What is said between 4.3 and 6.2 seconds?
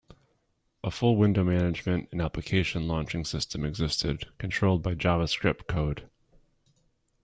controlled by JavaScript code.